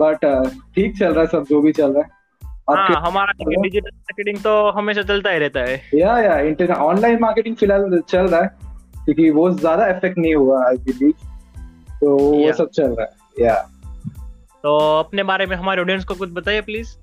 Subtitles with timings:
[0.00, 0.24] But
[0.74, 2.16] ठीक चल रहा है सब जो भी चल रहा है।
[2.70, 7.56] हाँ हमारा डिजिटल मार्केटिंग तो हमेशा चलता ही रहता है। या या इंटरनेट ऑनलाइन मार्केटिंग
[7.56, 8.48] फ़िलहाल चल रहा है
[9.04, 11.12] क्योंकि वो ज़्यादा इफ़ेक्ट नहीं हुआ आई बिलीव
[12.00, 13.54] तो वो सब चल रहा है या।
[14.64, 16.94] तो अपने बारे में हमारे ऑडियंस को कुछ बताइए प्लीज़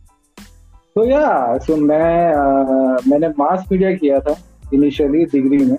[0.95, 4.36] तो या सो मैं uh, मैंने मास मीडिया किया था
[4.73, 5.77] इनिशियली डिग्री में।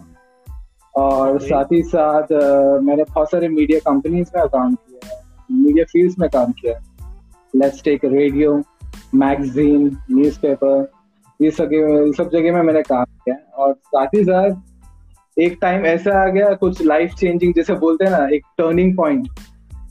[0.95, 5.85] और साथ ही साथ uh, मैंने बहुत सारे मीडिया कंपनीज़ में काम किया है मीडिया
[5.85, 6.86] फील्ड्स में काम किया है।
[7.57, 8.57] Let's take radio
[9.15, 10.91] magazine newspaper
[11.41, 15.87] ये सब ये सब जगह में मैंने काम किया और साथ ही साथ एक टाइम
[15.87, 19.29] ऐसा आ गया, कुछ लाइफ चेंजिंग जैसे बोलते हैं ना, एक टर्निंग पॉइंट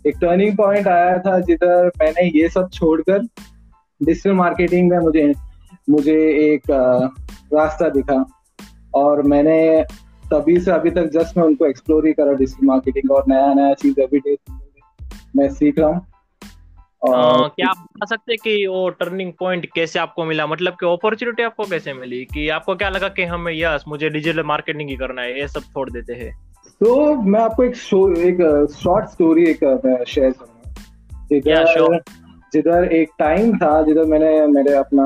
[0.08, 5.32] एक टर्निंग पॉइंट आया था जिधर मैंने ये सब छोड़कर डिजिटल मार्केटिंग में मुझे
[5.90, 6.72] मुझे एक
[7.54, 8.24] रास्ता दिखा।
[8.96, 9.84] और मैंने
[10.32, 13.74] तभी से अभी तक जस्ट मैं उनको एक्सप्लोर ही करा डिजिटल मार्केटिंग और नया नया
[13.74, 14.38] चीज़ डे
[15.36, 16.06] मैं सीख रहा हूँ।
[17.08, 20.48] क्या आप बता सकते हैं कि वो टर्निंग पॉइंट कैसे आपको मिला?
[20.48, 22.24] मतलब कि अपॉर्चुनिटी आपको कैसे मिली?
[22.34, 25.62] कि आपको क्या लगा कि हमें यस मुझे डिजिटल मार्केटिंग ही करना है ये सब
[25.64, 26.34] छोड़ देते हैं
[26.82, 28.42] तो मैं आपको एक शो एक
[28.76, 29.60] शॉर्ट स्टोरी एक
[30.08, 30.74] शेयर करूँगा।
[31.28, 32.00] जिधर
[32.54, 35.06] जिधर एक टाइम था जिधर मैंने मेरे अपना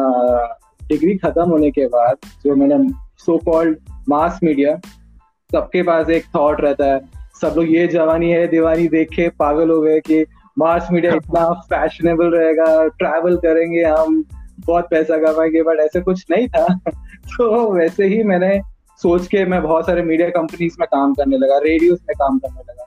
[0.81, 2.77] डिग्री खत्म होने के बाद जो मैंने
[3.17, 3.77] सो कॉल्ड
[4.09, 4.75] मास मीडिया
[5.49, 6.99] सबके पास एक थॉट रहता है।
[7.41, 10.25] सब लोग ये जवानी है दीवानी देख के पागल हो गए कि
[10.59, 14.25] मास मीडिया इतना फैशनेबल रहेगा ट्रैवल करेंगे हम
[14.59, 16.67] बहुत पैसा कमाएँगे बट ऐसे कुछ नहीं था।
[17.37, 18.61] तो वैसे ही मैंने
[19.01, 22.59] सोच के मैं बहुत सारे मीडिया कंपनीज़ में काम करने लगा रेडियोस में काम करने
[22.59, 22.85] लगा।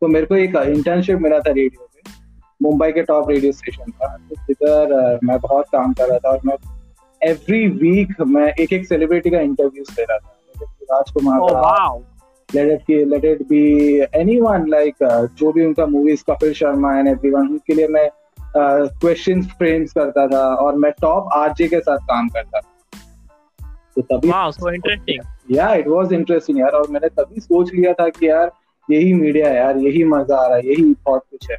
[0.00, 2.10] तो मेरे को एक इंटर्नशिप मिला था रेडियो पे
[2.62, 6.40] मुंबई के टॉप रेडियो स्टेशन का तो जिधर मैं बहुत काम कर रहा था और
[6.44, 6.56] मैं
[7.22, 10.40] एवरी वीक मैं एक एक सेलिब्रिटी का इंटरव्यूज़ ले रहा था।
[10.82, 11.40] राजकुमार
[12.58, 15.86] ओह का wow let it be let it be anyone like uh, जो भी उनका
[15.86, 18.10] movies Kapil Sharma and everyone उनके लिए मैं
[18.88, 22.70] क्वेश्चंस फ्रेम्स करता था और मैं टॉप आरजे के साथ काम करता था।
[23.96, 25.18] तो तभी वाओ सो इंटरेस्टिंग
[25.50, 28.52] या इट वाज इंटरेस्टिंग यार और मैंने तभी सोच लिया था कि यार
[28.90, 31.56] यही मीडिया है यार यही मज़ा आ रहा है यही बहुत कुछ है।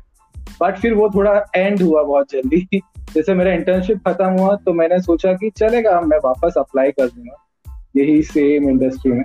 [0.62, 2.68] बट फिर वो थोड़ा एंड हुआ बहुत जल्दी।
[3.16, 7.46] जैसे मेरा इंटर्नशिप खत्म हुआ तो मैंने सोचा कि चलेगा मैं वापस अप्लाई कर दूँगा।
[7.96, 9.24] यही सेम इंडस्ट्री में।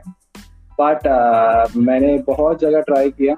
[0.80, 3.36] बट uh, मैंने बहुत जगह ट्राई किया।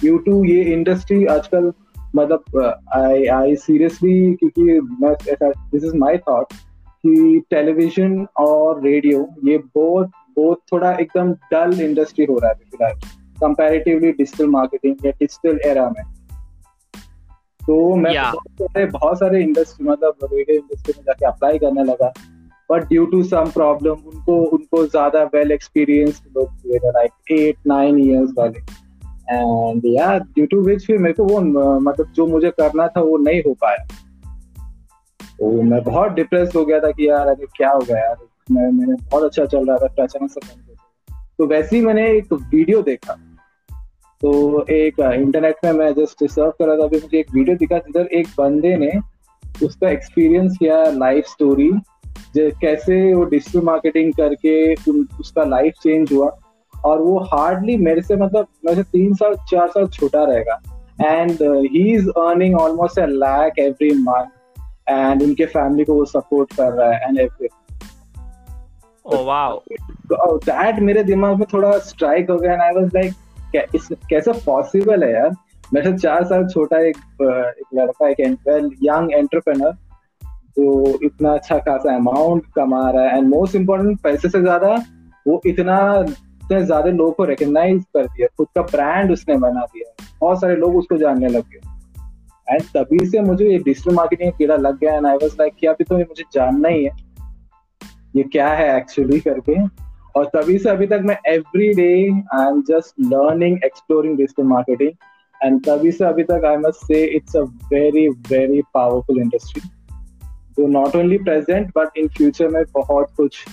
[0.00, 1.72] ड्यू टू ये इंडस्ट्री आजकल
[2.16, 5.14] मतलब आई आई सीरियसली क्योंकि मैं
[5.44, 6.46] दिस इज़ माय थॉट
[7.06, 12.94] कि टेलीविज़न और रेडियो ये बहुत बहुत थोड़ा एकदम डल इंडस्ट्री हो रहा है फ़िलहाल।
[13.40, 16.04] कंपैरेटिवली डिजिटल मार्केटिंग या डिजिटल एरा में।
[17.66, 18.32] तो मैं Yeah.
[18.32, 22.12] बहुत सारे बहुत सारे इंडस्ट्री मतलब रेडियो इंडस्ट्री में जाके अप्लाई करने लगा।
[22.72, 27.98] But due to some problem उनको उनको ज़्यादा वेल एक्सपीरियंस्ड लोग चाहिए लाइक एट नाइन
[28.00, 28.58] इयर्स वाले।
[29.30, 31.40] एंड या ड्यू टू विच फिर मेरे को वो
[31.80, 33.84] मतलब जो मुझे करना था, वो नहीं हो पाया।
[35.38, 38.16] तो मैं बहुत डिप्रेस हो गया था कि यार, अरे क्या हो गया यार?
[38.50, 42.06] मैं, मैंने बहुत अच्छा चल रहा था अचानक से बंद हो तो वैसे ही मैंने
[42.08, 43.12] एक वीडियो देखा।
[44.22, 47.78] तो एक इंटरनेट में मैं जस्ट सर्व कर रहा था, अभी मुझे एक वीडियो दिखा।
[47.78, 48.92] जिधर एक बंदे ने
[49.62, 51.70] उसका एक्सपीरियंस किया लाइफ स्टोरी
[52.36, 54.74] कैसे वो डिजिटल मार्केटिंग करके
[55.20, 56.30] उसका लाइफ चेंज हुआ।
[56.74, 60.60] और वो हार्डली मेरे से मतलब मेरे से तीन साल चार साल छोटा रहेगा।
[61.00, 61.42] And
[61.72, 64.26] he is earning almost a lakh every month
[64.88, 67.48] and उनके फैमिली को वो सपोर्ट कर रहा है एंड एवरी
[70.46, 73.14] दैट मेरे दिमाग में थोड़ा स्ट्राइक हो गया। एंड आई वाज लाइक
[74.10, 75.30] कैसे पॉसिबल है यार?
[75.74, 78.20] मेरे से चार साल छोटा एक एक लड़का एक
[78.82, 79.74] यंग एंटरप्रेनर
[80.58, 84.74] जो इतना अच्छा खासा अमाउंट कमा रहा है एंड मोस्ट इम्पोर्टेंट पैसे से ज़्यादा
[85.28, 86.04] वो इतना
[86.52, 90.76] ज़्यादा लोगों को रिकग्नाइज कर दिया, खुद का ब्रांड उसने बना दिया। बहुत सारे लोग
[90.76, 91.70] उसको जानने लग गए।
[92.48, 95.66] एंड तभी से मुझे ये डिजिटल मार्केटिंग कीड़ा लग गया एंड आई वाज लाइक कि
[95.66, 96.90] अभी तो मुझे जानना ही है।
[98.16, 99.60] ये क्या है एक्चुअली करके?
[100.16, 101.92] और तभी से अभी तक मैं every day
[102.34, 104.90] I am just learning exploring digital marketing
[105.40, 109.62] and तभी से अभी तक I must say it's a very very powerful industry
[110.58, 113.44] जो not only present but in future में बहुत कुछ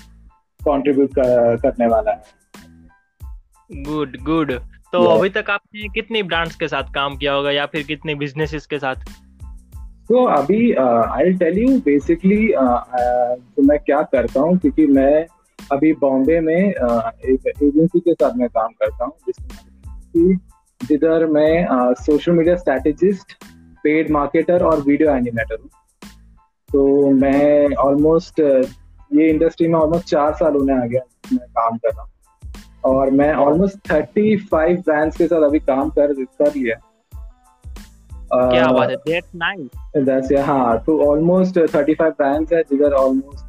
[0.60, 4.60] कंट्रीब्यूट कर, करने वाला है। गुड गुड
[4.94, 5.18] तो Yeah.
[5.18, 8.80] अभी तक आपने कितनी ब्रांड्स के साथ काम किया होगा या फिर कितने बिजनेसेस के
[8.80, 8.96] साथ?
[10.10, 15.26] तो अभी आई टेल यू बेसिकली जो मैं क्या करता हूँ क्योंकि मैं
[15.60, 19.14] अभी बॉम्बे में एक एजेंसी के साथ मैं काम करता हूँ
[20.82, 23.34] जिधर मैं social media strategist
[23.84, 25.70] paid marketer और वीडियो एनिमेटर हूँ।
[26.72, 31.02] तो मैं ऑलमोस्ट ये इंडस्ट्री में ऑलमोस्ट चार साल होने आ गया
[31.34, 32.12] मैं काम कर रहा हूँ।
[32.86, 36.76] और मैं ऑलमोस्ट थर्टी फाइव ब्रांड्स के साथ अभी काम कर कर लिया
[38.34, 38.96] क्या बात है?
[38.96, 43.46] दैट्स नाइस दैट्स हाँ तो ऑलमोस्ट थर्टी फाइव ब्रांड्स है जिधर ऑलमोस्ट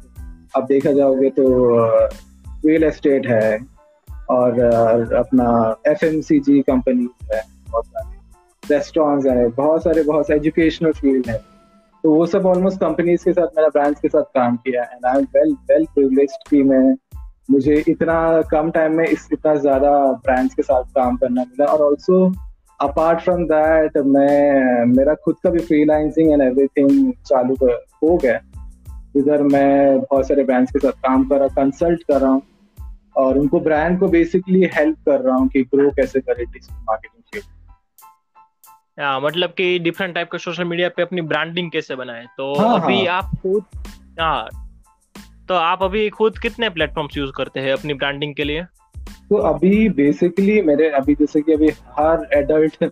[0.55, 1.45] अब देखा जाओगे तो
[2.65, 3.59] रियल एस्टेट है
[4.29, 4.59] और
[5.15, 7.41] अपना F M C G company है
[7.71, 11.50] बहुत सारे रेस्टोरेंट्स है बहुत सारे बहुत सारे एजुकेशनल फ़ील्ड है।
[12.03, 15.19] तो वो सब ऑलमोस्ट कंपनीज़ के साथ मैंने ब्रांड्स के साथ काम किया and I
[15.19, 16.95] am well well privileged कि मैं,
[17.51, 19.91] मुझे इतना कम टाइम में इस, इतना ज़्यादा
[20.25, 22.33] ब्रांड्स के साथ काम करना मिला। और ऑल्सो
[22.81, 27.55] अपार्ट फ्रॉम दैट मैं, मेरा खुद का भी फ्रीलांसिंग एंड एवरीथिंग चालू
[28.03, 28.39] हो गया।
[29.17, 32.41] इधर मैं बहुत सारे ब्रांड्स के साथ काम कर रहा कंसल्ट कर रहा हूँ।
[33.17, 37.20] और उनको ब्रांड को बेसिकली हेल्प कर रहा हूँ कि ग्रो कैसे करे डिजिटल मार्केटिंग
[38.99, 42.25] या मतलब कि डिफरेंट टाइप के सोशल मीडिया पे अपनी ब्रांडिंग कैसे बनाए?
[42.37, 43.17] तो हाँ, अभी हाँ.
[43.17, 43.63] आप खुद
[44.19, 44.47] हाँ
[45.47, 48.63] तो आप अभी खुद कितने प्लेटफॉर्म्स यूज़ करते हैं अपनी ब्रांडिंग के लिए?
[49.29, 52.85] तो अभी बेसिकली मेरे अभी जैसे कि अभी हर एडल्ट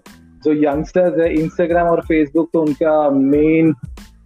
[0.46, 3.76] जो यंगस्टर्स है इंस्टाग्राम और फेसबुक तो उनका मेन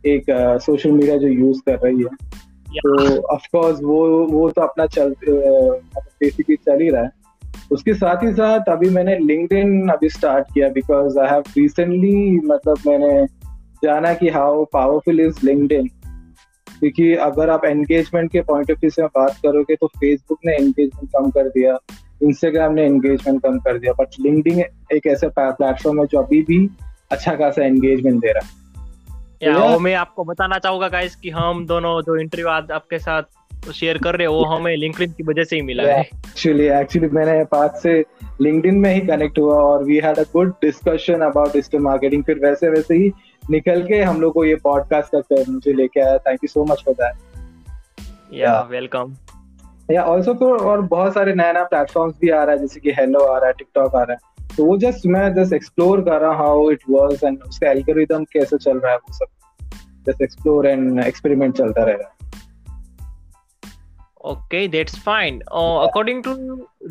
[0.06, 0.26] एक
[0.62, 2.42] सोशल uh, मीडिया जो यूज़ कर रही है।
[2.78, 7.23] तो ऑफ़ कोर्स वो वो तो अपना चल बेसिकली चल ही रहा है।
[7.74, 12.78] उसके साथ ही साथ अभी मैंने लिंक्डइन अभी स्टार्ट किया बिकॉज़ आई हैव रिसेंटली मतलब
[12.88, 13.26] मैंने
[13.84, 15.88] जाना कि हाउ पावरफुल इज़ लिंक्डइन
[16.80, 21.10] क्योंकि अगर आप एंगेजमेंट के पॉइंट ऑफ़ व्यू से बात करोगे तो फेसबुक ने एंगेजमेंट
[21.10, 21.78] कम कर दिया
[22.24, 24.60] इंस्टाग्राम ने एंगेजमेंट कम कर दिया बट लिंक्डइन
[24.94, 26.70] एक ऐसा प्लेटफॉर्म है जो अभी भी
[27.12, 28.64] अच्छा खासा एंगेजमेंट दे रहा है।
[29.44, 33.24] या वो मैं आपको बताना चाहूँगा गाइस कि हम दोनों जो इंटरव्यू आज आपके साथ
[33.72, 37.44] शेयर कर रहे हैं हमें लिंक्डइन की वजह से ही मिला है। एक्चुअली एक्चुअली मैंने
[37.44, 37.94] पास से
[38.42, 42.40] लिंक्डइन में ही कनेक्ट हुआ और we had a good discussion about digital marketing फिर
[42.40, 43.12] वैसे वैसे ही
[43.44, 46.84] निकल के हम लोग को ये पॉडकास्ट तक मुझे लेके आया। Thank you so much
[46.86, 49.14] for that yeah welcome
[49.92, 52.92] yeah also तो और बहुत सारे नए नए प्लेटफॉर्म्स भी आ रहा है जैसे कि
[52.92, 56.22] हेलो आ रहा है टिकटॉक आ रहा है। तो वो जस्ट मैं जस्ट एक्सप्लोर कर
[56.22, 59.26] रहा हूँ हाउ इट वर्क्स एंड उसका एल्गोरिदम कैसे चल रहा है वो सब।
[60.08, 62.23] जस्ट एक्सप्लोर एंड एक्सपेरिमेंट चलता रहेगा।
[64.24, 66.34] Okay that's fine according to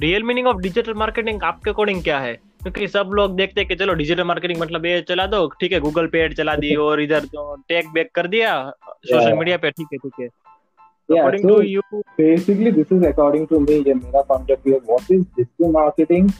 [0.00, 2.32] real meaning of digital marketing आपके अकॉर्डिंग क्या है?
[2.62, 5.80] क्योंकि सब लोग देखते हैं कि चलो डिजिटल मार्केटिंग मतलब ये चला दो ठीक है
[5.80, 8.52] गूगल पे एड चला दी और इधर जो टैग बैक कर दिया
[9.04, 10.28] सोशल मीडिया पे ठीक है ठीक है।
[11.08, 15.10] According to you basically this is according to me ये मेरा point of view what
[15.16, 16.30] is digital marketing?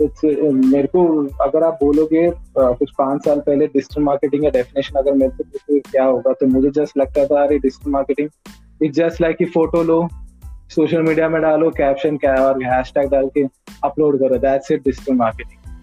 [0.00, 1.02] Uh, मेरे को
[1.44, 5.78] अगर आप बोलोगे uh, कुछ पाँच साल पहले डिजिटल मार्केटिंग का डेफिनेशन अगर मेरे को
[5.90, 8.28] क्या होगा तो मुझे जस्ट लगता था अरे digital marketing
[8.82, 10.00] it just like कि फ़ोटो लो
[10.70, 13.44] सोशल मीडिया में डालो कैप्शन क्या और हैशटैग डाल के
[13.84, 15.74] अपलोड करो that's it digital marketing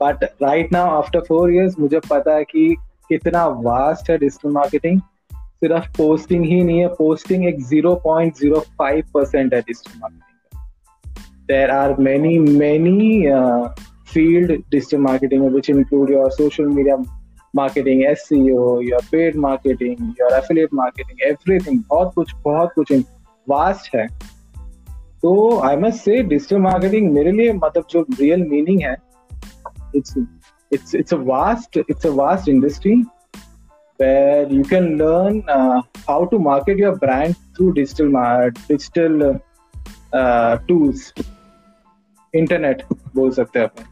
[0.00, 2.74] but right now after four years मुझे पता है कि
[3.08, 5.00] कितना वास्ट है डिजिटल मार्केटिंग
[5.32, 10.28] सिर्फ़ पोस्टिंग ही नहीं है पोस्टिंग एक zero point zero five percent है digital marketing
[11.48, 13.68] there are many many uh,
[14.04, 16.98] field digital marketing which include your social media
[17.54, 22.92] marketing seo your paid marketing your affiliate marketing everything बहुत कुछ बहुत कुछ
[23.48, 24.06] vast है
[25.22, 28.96] तो I must say digital marketing मेरे लिए मतलब जो रियल मीनिंग है
[29.96, 30.14] it's
[30.72, 32.94] it's it's a vast it's a vast industry
[34.00, 35.42] where you can learn
[36.08, 38.12] how to market your brand through digital
[38.58, 39.38] digital
[40.68, 41.12] tools
[42.34, 42.82] internet
[43.14, 43.89] बोल सकते हैं अपन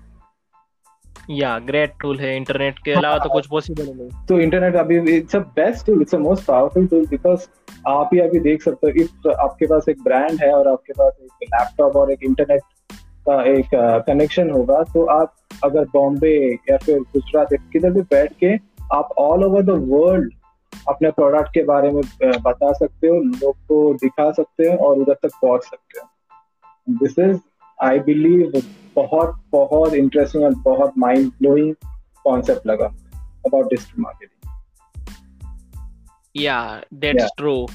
[1.30, 5.36] या ग्रेट टूल है इंटरनेट के अलावा तो कुछ पॉसिबल नहीं। तो इंटरनेट अभी it's
[5.36, 7.46] a best tool it's a most powerful tool because
[7.86, 11.12] आप ही अभी देख सकते हो इफ़ आपके पास एक ब्रांड है और आपके पास
[11.22, 12.62] एक लैपटॉप और एक इंटरनेट
[13.28, 13.68] का एक
[14.06, 16.34] कनेक्शन होगा तो आप अगर बॉम्बे
[16.70, 18.54] या फिर गुजरात किधर भी बैठ के
[18.92, 20.32] आप ऑल ओवर द वर्ल्ड
[20.88, 22.02] अपने प्रोडक्ट के बारे में
[22.42, 26.06] बता सकते हो लोग को दिखा सकते हो और उधर तक पहुँच सकते हो।
[26.88, 27.38] दिस इज़
[27.78, 28.52] आई बिलीव
[29.02, 31.74] बहुत बहुत इंटरेस्टिंग और बहुत माइंड ब्लोइंग
[32.24, 32.86] कॉन्सेप्ट लगा
[33.46, 34.34] about digital marketing
[36.36, 37.66] yeah that's true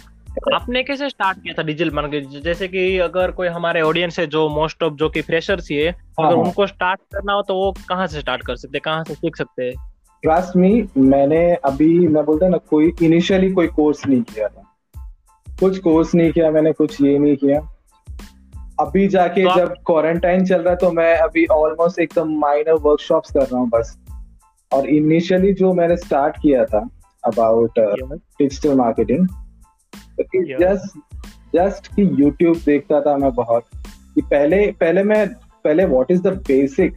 [0.53, 4.49] आपने कैसे स्टार्ट किया था डिजिटल मार्केटिंग जैसे कि अगर कोई हमारे ऑडियंस है जो
[4.49, 6.43] मोस्ट ऑफ़ जो कि फ्रेशर्स ही है हाँ, अगर हाँ.
[6.43, 9.35] उनको स्टार्ट करना हो तो वो कहाँ से स्टार्ट कर सकते हैं कहाँ से सीख
[9.35, 9.63] सकते?
[9.63, 14.63] हैं ट्रस्ट मी मैंने अभी मैं बोलता ना कोई इनिशियली कोई कोर्स नहीं किया था।
[15.59, 17.72] कुछ कोर्स नहीं किया मैंने कुछ ये नहीं किया।
[18.79, 23.31] अभी जाके तो जब क्वारंटाइन चल रहा है तो मैं अभी ऑलमोस्ट एकदम माइनर वर्कशॉप्स
[23.31, 23.97] कर रहा हूँ बस।
[24.73, 26.89] और इनिशियली जो मैंने स्टार्ट किया था
[28.73, 29.27] marketing.
[29.27, 30.59] तो Yeah.
[30.59, 30.99] जस्ट
[31.55, 33.63] जस्ट कि YouTube देखता था मैं बहुत।
[34.15, 35.29] कि पहले पहले मैं
[35.63, 36.93] पहले व्हाट इज़ द बेसिक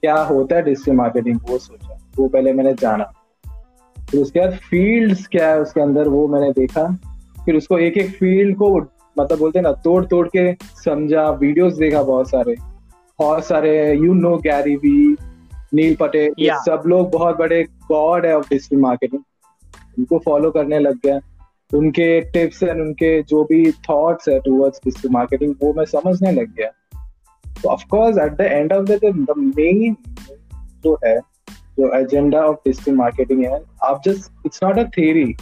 [0.00, 3.04] क्या होता है डिजिटल मार्केटिंग वो सोचा। वो पहले मैंने जाना।
[4.10, 6.98] फिर उसके बाद फील्ड्स क्या है उसके अंदर वो मैंने देखा।
[7.44, 8.70] फिर उसको एक एक फ़ील्ड को
[9.18, 10.54] मतलब बोलते हैं ना तोड़ तोड़ के
[10.84, 12.56] समझा वीडियोस देखा बहुत सारे।
[13.18, 15.16] बहुत सारे you know Gary Vee
[15.74, 16.56] Neil Patel Yeah.
[16.56, 19.22] सब लोग बहुत बड़े गॉड है ऑफ़ डिजिटल मार्केटिंग
[19.98, 21.20] उनको फॉलो करने लग गया
[21.74, 26.54] उनके टिप्स एंड उनके जो भी थॉट्स है टुवर्ड्स डिजिटल मार्केटिंग वो मैं समझने लग
[26.54, 26.68] गया।
[27.62, 29.96] तो of course at the end of the the main
[30.84, 31.20] जो है
[31.78, 35.36] जो एजेंडा ऑफ़ डिजिटल मार्केटिंग है आप just it's not a theory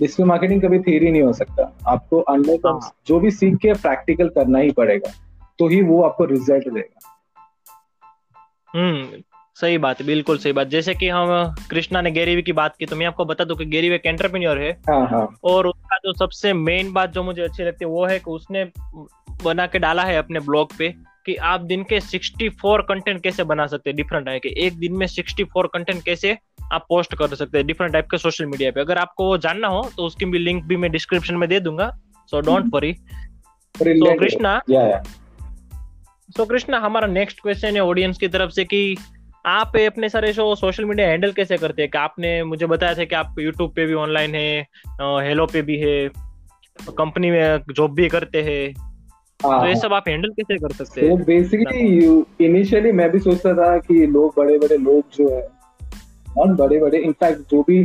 [0.00, 4.28] digital marketing कभी थ्योरी नहीं हो सकता। आपको अंडर हाँ। जो भी सीख के प्रैक्टिकल
[4.28, 5.12] करना ही पड़ेगा
[5.58, 7.16] तो ही वो आपको रिज़ल्ट देगा।
[8.74, 9.22] हम्म
[9.56, 12.96] सही बात बिल्कुल सही बात। जैसे कि हम कृष्णा ने गैरीवी की बात की तो
[12.96, 16.52] मैं आपको बता दूँ कि गैरीवी एक एंटरप्रेन्योर है। हाँ हाँ। और उसका जो सबसे
[16.52, 18.64] मेन बात जो मुझे अच्छी लगती है वो है कि उसने
[19.44, 20.94] बना के डाला है अपने ब्लॉग पे
[21.26, 24.96] कि आप दिन के 64 कंटेंट कैसे बना सकते हैं। डिफरेंट है के एक दिन
[24.96, 26.36] में 64 कंटेंट कैसे
[26.72, 29.68] आप पोस्ट कर सकते हैं डिफरेंट टाइप के सोशल मीडिया पे। अगर आपको वो जानना
[29.68, 31.90] हो तो उसकी भी लिंक भी मैं डिस्क्रिप्शन में दे दूँगा।
[32.30, 32.94] So don't worry
[33.74, 34.18] Brilliant.
[34.20, 34.60] Krishna
[36.30, 38.96] so Krishna हमारा नेक्स्ट क्वेश्चन है ऑडियंस की तरफ़ से कि
[39.46, 41.90] आप अपने सारे शो सोशल मीडिया हैंडल कैसे करते हैं?
[41.90, 44.66] कि आपने मुझे बताया था कि आप यूट्यूब पे भी ऑनलाइन है
[45.28, 46.08] हेलो पे भी है
[46.88, 48.64] कंपनी में जॉब भी करते हैं।
[49.40, 51.22] हाँ तो ये सब आप हैंडल कैसे कर सकते हैं?
[51.24, 55.57] बेसिकली इनिशियली मैं भी सोचता था कि लोग बड़े बड़े लोग जो है
[56.38, 57.84] और बड़े बड़े इनफैक्ट जो भी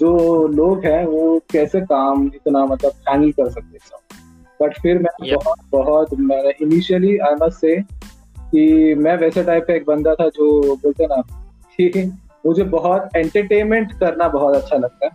[0.00, 4.18] जो लोग हैं वो कैसे काम इतना मतलब हैंडल कर सकते हैं
[4.62, 5.44] बट फिर मैं Yeah.
[5.44, 7.82] बहुत बहुत मैंने इनिशियली आई मस्ट से
[8.38, 11.22] कि मैं वैसे टाइप का एक बंदा था जो बोलते ना
[11.80, 15.10] कि मुझे बहुत एंटरटेनमेंट करना बहुत अच्छा लगता है।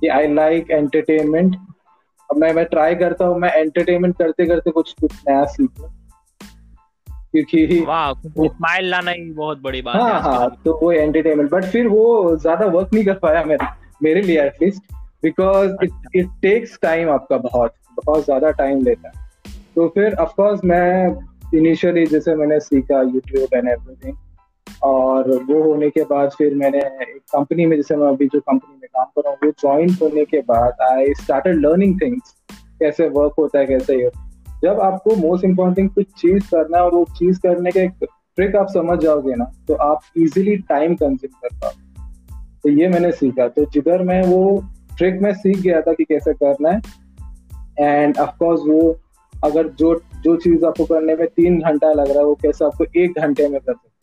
[0.00, 1.56] कि आई लाइक एंटरटेनमेंट
[2.30, 5.88] अब मैं मैं ट्राई करता हूँ मैं एंटरटेनमेंट करते करते कुछ कुछ नया सीखूं।
[7.34, 11.64] क्योंकि वाह स्माइल लाना ही बहुत बड़ी बात हाँ आजकल। हाँ तो वो एंटरटेनमेंट बट
[11.64, 13.66] फिर वो ज़्यादा वर्क नहीं कर पाया मेरे
[14.02, 14.92] मेरे लिए at least
[15.22, 19.26] because it it takes time आपका बहुत बहुत ज़्यादा टाइम लेता है
[19.74, 21.08] तो फिर ऑफ़ कोर्स मैं
[21.54, 24.16] इनिशियली जैसे मैंने सीखा यूट्यूब एंड एवरीथिंग
[24.84, 28.78] और वो होने के बाद फिर मैंने एक कंपनी में जैसे मैं अभी जो कंपनी
[28.80, 33.08] में काम कर रहा हूँ वो ज्वाइन होने के बाद आई स्टार्टेड लर्निंग थिंग्स कैसे
[33.08, 34.10] वर्क होता है कैसे ये
[34.62, 38.68] जब आपको मोस्ट इम्पोर्टेंट कुछ चीज़ करना है और वो चीज़ करने के ट्रिक आप
[38.68, 41.86] समझ जाओगे ना तो आप इजिली टाइम कंज्यूम कर पाओगे।
[42.62, 44.40] तो ये मैंने सीखा। तो जिधर मैं वो
[44.98, 46.80] ट्रिक में सीख गया था कि कैसे करना है
[47.80, 48.96] एंड ऑफ़ कोर्स वो
[49.44, 52.84] अगर जो जो चीज़ आपको करने में तीन घंटा लग रहा है, वो कैसे आपको
[52.96, 53.96] एक घंटे में कर सकते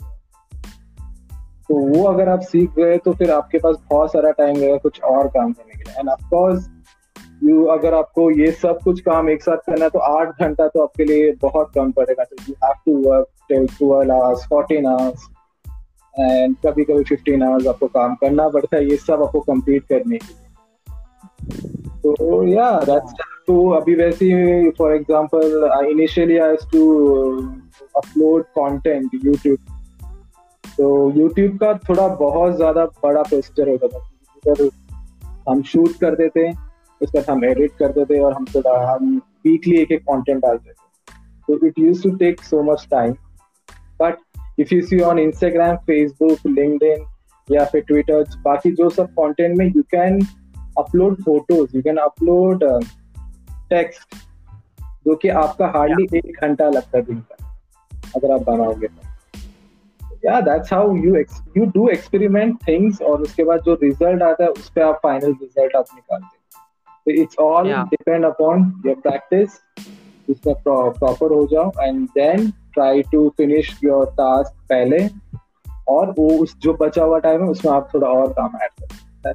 [1.69, 5.01] तो वो अगर आप सीख गए तो फिर आपके पास बहुत सारा टाइम रहेगा कुछ
[5.01, 6.69] और काम करने के लिए। एंड ऑफ़ कोर्स
[7.45, 10.81] यू अगर आपको ये सब कुछ काम एक साथ करना है तो आठ घंटा तो
[10.83, 15.27] आपके लिए बहुत कम पड़ेगा। तो you have to work till twelve hours fourteen hours
[16.15, 20.17] and कभी कभी फिफ्टीन आवर्स आपको काम करना पड़ता है ये सब आपको कंप्लीट करने
[20.17, 20.43] के लिए।
[22.01, 23.13] तो या दैट्स
[23.47, 26.83] तो अभी वैसे for example initially I to
[27.97, 29.57] upload content YouTube
[30.77, 34.69] तो यूट्यूब का थोड़ा बहुत ज़्यादा बड़ा प्रोसीजर होता था।
[35.49, 36.47] हम शूट करते थे
[37.01, 40.69] उसके बाद हम एडिट करते थे और हम थोड़ा हम वीकली एक एक कंटेंट डालते
[40.69, 40.83] थे
[41.47, 43.13] तो it use to take so much time
[44.01, 44.17] but
[44.59, 47.05] if you see on Instagram Facebook LinkedIn
[47.47, 50.21] या फिर ट्विटर बाकी जो सब कंटेंट में you can
[50.77, 52.63] upload photos you can upload
[53.69, 54.15] text
[55.05, 57.43] जो कि आपका हार्डली एक घंटा लगता है दिन का
[58.15, 59.15] अगर आप बनाओगे तो।
[60.25, 61.15] Yeah that's how you
[61.57, 65.35] you do experiment things और उसके बाद जो रिज़ल्ट आता है उस पर आप फाइनल
[65.41, 66.34] रिज़ल्ट आप निकालते
[67.07, 67.83] it's all Yeah.
[67.89, 69.59] Depend upon your practice
[70.29, 75.07] उसमें प्रॉपर हो जाओ and then try to finish your task पहले
[75.89, 79.33] और वो उस जो बचा हुआ टाइम है उसमें आप थोड़ा और काम ऐड कर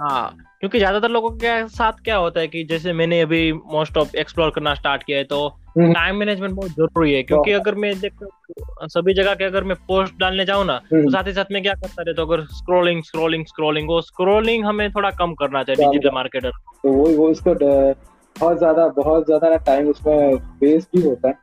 [0.00, 4.16] हाँ क्योंकि ज़्यादातर लोगों के साथ क्या होता है कि जैसे मैंने अभी मोस्ट ऑफ़
[4.16, 8.86] एक्सप्लोर करना स्टार्ट किया है तो। टाइम मैनेजमेंट बहुत ज़रूरी है क्योंकि अगर मैं देखो
[8.88, 11.62] सभी जगह के अगर मैं पोस्ट डालने जाऊँ ना तो हम्म। साथ ही साथ में
[11.62, 15.86] क्या करता रहता हूँ अगर स्क्रोलिंग स्क्रोलिंग स्क्रोलिंग वो स्क्रोलिंग हमें थोड़ा कम करना चाहिए
[15.86, 21.02] डिजिटल मार्केटर तो वो वो इसको बहुत ज़्यादा बहुत ज़्यादा ना टाइम उसमें वेस्ट भी
[21.02, 21.34] होता है।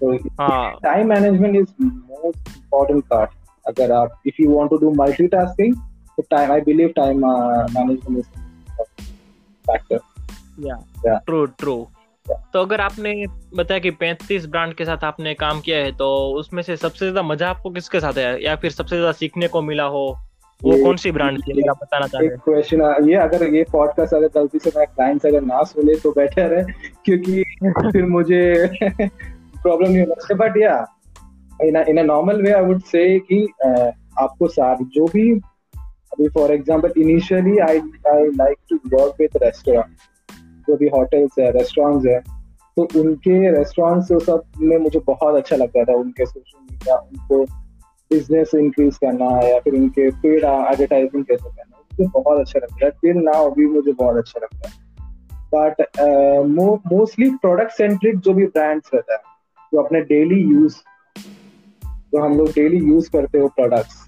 [0.00, 3.30] तो हाँ। Time management is most important part
[3.66, 5.74] अगर आप if you want to do multitasking
[6.18, 7.26] तो time I believe time
[7.70, 8.26] management is
[9.64, 10.00] factor
[10.60, 11.76] yeah true true
[12.30, 13.26] तो अगर आपने
[13.56, 17.22] बताया कि 35 ब्रांड के साथ आपने काम किया है तो उसमें से सबसे ज़्यादा
[17.22, 20.18] मज़ा आपको किसके साथ है या फिर सबसे ज़्यादा सीखने को मिला हो?
[20.64, 22.24] वो कौन सी ब्रांड थी अगर आप बताना चाहें?
[22.24, 26.10] एक क्वेश्चन ये अगर ये पॉडकास्ट अगर गलती से मेरा क्लाइंट्स अगर ना सुने तो
[26.10, 26.64] बेटर है
[27.04, 27.42] क्योंकि
[27.92, 28.66] फिर मुझे
[29.62, 30.86] प्रॉब्लम नहीं होना बट या
[31.62, 33.48] इन इन a normal way I would say कि
[34.18, 35.32] आपको सारी जो भी
[35.74, 39.86] अभी for example initially I I like to work with restaurant
[40.68, 42.20] जो भी होटल्स है रेस्टोरेंट्स है
[42.76, 47.44] तो उनके रेस्टोरेंट्स सब में मुझे बहुत अच्छा लगता था, उनके सोशल मीडिया उनको
[48.10, 52.90] बिज़नेस इंक्रीज करना या फिर उनके पेड एडवर्टाइजिंग कैसे करना मुझे बहुत अच्छा लगता है
[53.00, 54.80] फिर नाउ भी मुझे बहुत अच्छा लगता है।
[55.54, 55.74] बट
[56.92, 59.20] मोस्टली प्रोडक्ट सेंट्रिक जो भी ब्रांड्स रहता है,
[59.72, 60.76] जो अपने डेली यूज़
[61.86, 64.01] जो हम लोग डेली यूज़ करते हो प्रोडक्ट्स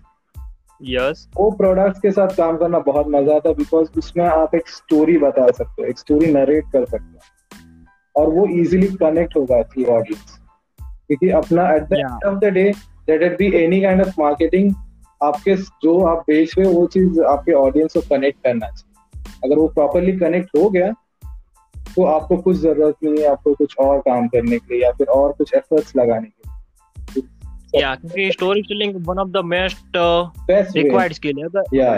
[0.86, 1.28] यस.
[1.36, 5.16] वो प्रोडक्ट्स के साथ काम करना बहुत मज़ा आता है बिकॉज़ उसमें आप एक स्टोरी
[5.18, 9.84] बता सकते हो, एक स्टोरी नरेट कर सकते हो। और वो इजीली कनेक्ट होगा थ्रू
[9.92, 10.38] ऑडियंस
[10.78, 12.70] क्योंकि अपना at the end of the day
[13.08, 14.74] let it be any kind of marketing
[15.20, 19.58] आपके, जो आप बेच रहे हो वो चीज़ आपके ऑडियंस को कनेक्ट करना चाहिए। अगर
[19.58, 20.92] वो प्रॉपरली कनेक्ट हो गया
[21.96, 25.06] तो आपको कुछ ज़रूरत नहीं है, आपको कुछ और काम करने के लिए या फिर
[25.08, 26.43] और कुछ एफर्ट्स लगाने के लिए।
[27.74, 31.94] या क्योंकि story telling one of the most required skill है। या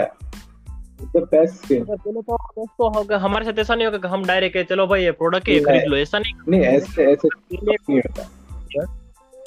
[1.17, 5.11] पहले तो तो होगा। हमारे साथ ऐसा नहीं होगा कि हम डायरेक्ट चलो भाई ये
[5.11, 8.23] प्रोडक्ट है खरीद लो। ऐसा नहीं नहीं ऐसे ऐसे नहीं होता।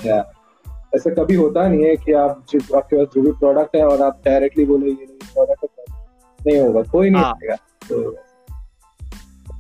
[0.07, 0.19] या
[0.95, 4.03] ऐसा कभी होता नहीं है कि आप जो आपके पास जो भी प्रोडक्ट है और
[4.03, 5.67] आप डायरेक्टली बोले ये प्रोडक्ट
[6.47, 8.17] नहीं होगा। कोई नहीं आएगा हाँ। तो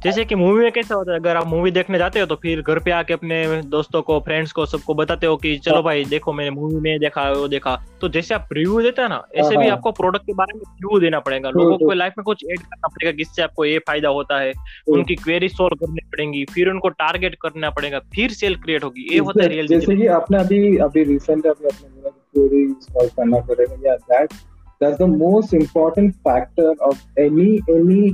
[0.05, 2.61] जैसे कि मूवी में कैसा होता है अगर आप मूवी देखने जाते हो तो फिर
[2.63, 6.05] घर पे आके अपने दोस्तों को फ्रेंड्स को सबको बताते हो कि चलो हाँ। भाई
[6.05, 9.57] देखो मैंने मूवी में देखा वो देखा। तो जैसे आप रिव्यू देते हैं ना ऐसे
[9.57, 12.45] भी हाँ, आपको प्रोडक्ट के बारे में रिव्यू देना पड़ेगा। लोगों को लाइफ में कुछ
[12.45, 14.53] ऐड करना पड़ेगा जिससे आपको ये फ़ायदा होता है।
[14.89, 19.19] उनकी क्वेरी सोल्व करनी पड़ेगी फिर उनको टारगेट करना पड़ेगा फिर सेल क्रिएट होगी। ये
[19.19, 23.89] होता है रियल जैसे कि आपने अभी अभी रिसेंट अभी आपने क्वेरी सॉल्व करना पड़ेगा
[23.91, 24.33] yeah that
[24.81, 28.05] that's the most important factor of any any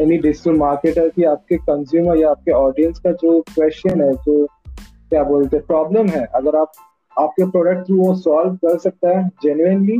[0.00, 4.46] any digital marketer की आपके कंज्यूमर या आपके ऑडियंस का जो क्वेश्चन है जो
[4.78, 6.72] क्या बोलते हैं प्रॉब्लम है अगर आप
[7.18, 9.98] आपके प्रोडक्ट थ्रू वो सॉल्व कर सकता है जेन्युइनली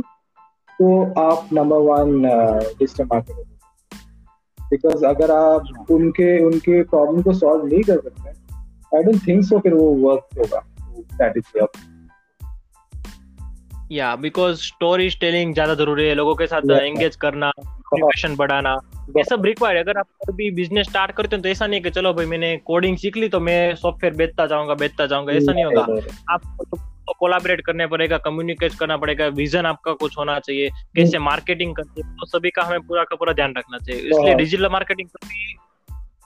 [0.69, 2.21] तो आप number one
[2.79, 3.43] digital marketer
[4.71, 8.29] because अगर आप उनके उनके प्रॉब्लम को सॉल्व नहीं कर सकते
[8.97, 10.59] आई डोंट थिंक सो फिर वो वर्क होगा।
[10.99, 11.69] स्ट्रेटजी आप
[13.91, 17.21] या बिकॉज़ स्टोरी टेलिंग ज़्यादा ज़रूरी है लोगों के साथ एंगेज yeah.
[17.21, 17.51] करना।
[17.87, 18.73] कम्युनिकेशन बढ़ाना।
[19.17, 22.13] ये सब रिक्वायर्ड अगर आप कभी बिज़नेस स्टार्ट करते हो तो ऐसा नहीं कि चलो
[22.13, 25.81] भाई मैंने कोडिंग सीख ली तो मैं सॉफ्टवेयर बेचता जाऊँगा बेचता जाऊँगा। ऐसा नहीं होगा
[26.29, 31.75] आपको तो कोलाबरेट करने पड़ेगा कम्युनिकेट करना पड़ेगा विजन आपका कुछ होना चाहिए कैसे मार्केटिंग
[31.75, 35.09] करते हैं तो सभी का हमें पूरा का पूरा ध्यान रखना चाहिए। इसलिए डिजिटल मार्केटिंग
[35.09, 35.55] कभी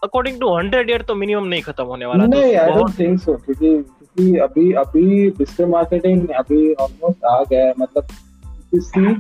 [0.03, 3.35] अकॉर्डिंग टू हंड्रेड ईयर तो मिनिमम नहीं खत्म होने वाला। नहीं आई डोंट थिंक सो
[3.37, 8.07] क्योंकि क्योंकि अभी अभी डिजिटल मार्केटिंग अभी ऑलमोस्ट आ गया है मतलब
[8.71, 9.13] किसी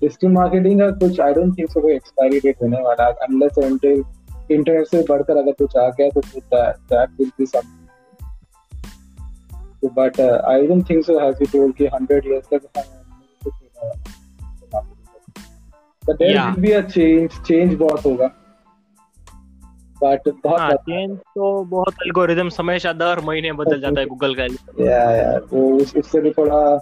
[0.00, 4.04] डिजिटल मार्केटिंग का कुछ आई डोंट थिंक सो कोई एक्सपायरी डेट होने वाला अनलेस एंटिल
[4.50, 6.20] इंटरनेट से बढ़कर अगर कुछ आ गया तो
[6.74, 7.80] that will be something
[9.84, 12.96] but I don't think so has you told कि 100 इयर्स तक वाला
[16.08, 18.26] but there will be a change change बहुत होगा।
[20.02, 24.44] बट बहुत हाँ, चेंज तो बहुत एल्गोरिदम हमेशा दर महीने बदल जाता है गूगल का।
[24.80, 26.78] या यार वो उससे भी थोड़ा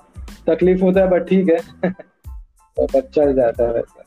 [0.46, 1.92] तकलीफ़ होता है बट ठीक है।
[2.86, 4.04] तो चल जाता है वैसा।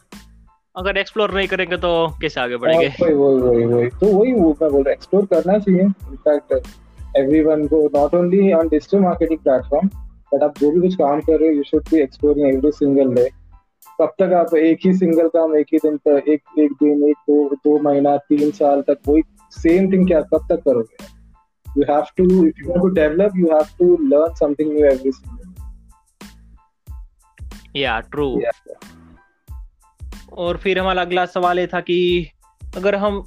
[0.76, 1.90] अगर एक्सप्लोर नहीं करेंगे तो
[2.22, 2.88] कैसे आगे बढ़ेंगे?
[3.02, 6.54] वही वही वही वही। तो वही वो मैं बोल रहा एक्सप्लोर करना चाहिए। इनफैक्ट
[7.18, 9.88] एवरीवन को not only on digital marketing platform
[10.34, 13.14] but आप जो भी कुछ काम कर रहे हो you should be exploring every single
[13.14, 13.30] day
[14.02, 17.16] कब तक आप एक ही सिंगल काम एक ही दिन तक एक एक दिन एक
[17.30, 21.06] दो दो महीना तीन साल तक वही सेम थिंग क्या कब तक करोगे?
[21.78, 25.51] You have to if you to develop you have to learn something new every single
[27.76, 28.42] yeah true
[30.34, 32.28] और फिर हमारा अगला सवाल ये था कि
[32.62, 33.24] अगर हम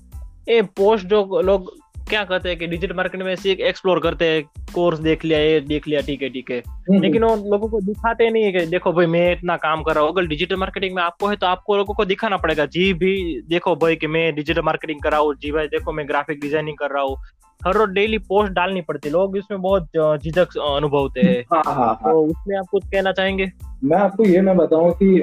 [0.49, 1.73] ये पोस्ट जो लोग
[2.09, 4.43] क्या कहते हैं कि डिजिटल मार्केट में सीख एक्सप्लोर करते हैं
[4.75, 7.81] कोर्स देख लिया ये देख लिया ठीक है ठीक है। हम्म, लेकिन वो लोगों को
[7.81, 10.95] दिखाते नहीं है कि देखो भाई मैं इतना काम कर रहा हूँ अगर डिजिटल मार्केटिंग
[10.95, 14.35] में आपको है तो आपको लोगों को दिखाना पड़ेगा। जी भी देखो भाई कि मैं
[14.35, 17.17] डिजिटल मार्केटिंग कर रहा हूँ जी भाई देखो मैं ग्राफिक डिज़ाइनिंग कर रहा हूँ
[17.67, 19.83] हर रोज डेली पोस्ट डालनी पड़ती लोग इसमें बहुत
[20.23, 22.13] झिझक अनुभवते हैं। हाँ, हाँ, हाँ.
[22.13, 23.51] तो उसमें आप कुछ कहना चाहेंगे?
[23.85, 25.15] मैं आपको ये मैं बताऊँ कि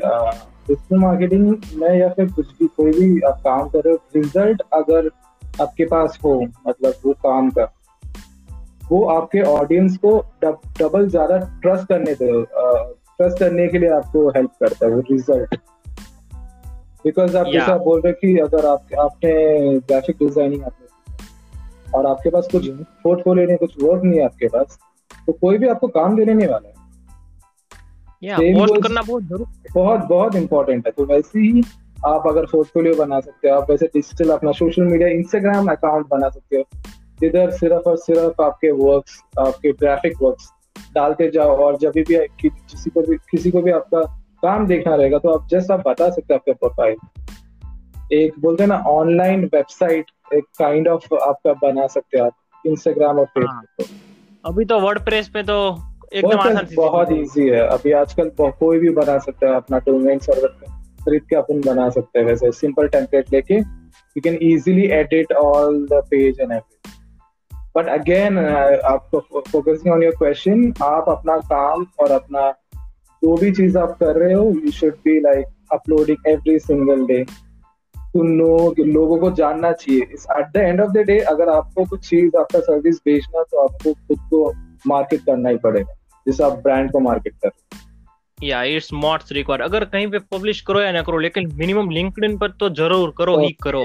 [0.67, 4.61] डिजिटल मार्केटिंग में या फिर कुछ भी कोई भी आप काम कर रहे हो रिज़ल्ट
[4.73, 5.09] अगर
[5.61, 7.71] आपके पास हो मतलब वो काम का
[8.91, 14.29] वो आपके ऑडियंस को डब, डबल ज़्यादा ट्रस्ट करने दे ट्रस्ट करने के लिए आपको
[14.29, 15.55] हेल्प करता है वो रिज़ल्ट
[17.03, 19.33] बिकॉज़ आप जैसा बोल रहे कि अगर आप आपने
[19.79, 20.80] ग्राफिक डिज़ाइनिंग आपने
[21.95, 22.69] और आपके पास कुछ
[23.03, 24.79] पोर्टफोलियो नहीं कुछ वर्क नहीं है आपके पास
[25.27, 26.75] तो कोई भी आपको काम देने नहीं वाला है।
[28.81, 31.63] करना बहुत ज़रूरी बहुत बहुत इंपॉर्टेंट है। तो वैसे ही
[32.05, 36.29] आप अगर पोर्टफोलियो बना सकते हो आप वैसे डिजिटल अपना सोशल मीडिया इंस्टाग्राम अकाउंट बना
[36.29, 36.63] सकते हो।
[37.23, 40.51] इधर सिर्फ़ और सिर्फ़ आपके वर्क्स आपके ग्राफिक वर्क्स
[40.95, 44.01] डालते जाओ और जब भी किसी को भी किसी को भी आपका
[44.43, 46.95] काम देखना रहेगा तो आप जस्ट आप बता सकते हो आपके प्रोफ़ाइल
[48.13, 52.33] एक बोलते हैं ना ऑनलाइन वेबसाइट एक काइंड ऑफ़ आपका बना सकते हो आप
[52.65, 53.97] इंस्टाग्राम और हाँ। फेसबुक
[54.45, 55.77] अभी तो वर्डप्रेस पे तो
[56.13, 60.19] एकदम बहुत सी बहुत। इजी है। अभी आजकल कोई भी बना सकता है अपना डोमेन
[60.19, 60.47] सर्वर
[61.05, 65.85] खरीद के अपन बना सकते हैं वैसे सिंपल टेम्पलेट लेके। You can easily edit all
[65.85, 66.99] the page and everything
[67.77, 68.39] but again
[68.85, 69.19] आपको
[69.51, 72.49] फोकसिंग ऑन योर क्वेश्चन आप अपना काम और अपना
[73.23, 77.25] जो भी चीज़ आप कर रहे हो you should be like uploading every single day
[78.13, 82.09] to know लोगों को जानना चाहिए। At the end of the day अगर आपको कुछ
[82.09, 84.51] चीज़ आपका सर्विस बेचना तो आपको खुद को
[84.87, 85.93] मार्केट करना ही पड़ेगा।
[86.25, 87.51] जैसे आप ब्रांड को मार्केट कर
[88.39, 92.37] या इट्स स्मार्ट रिक्वायर अगर कहीं पे पब्लिश करो या ना करो लेकिन मिनिमम लिंक्डइन
[92.37, 93.83] पर तो ज़रूर करो ही करो।